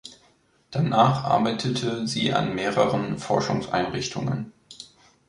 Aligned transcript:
Danach 0.71 1.25
arbeitete 1.25 2.07
sie 2.07 2.33
an 2.33 2.55
mehreren 2.55 3.19
Forschungseinrichtungen. 3.19 4.51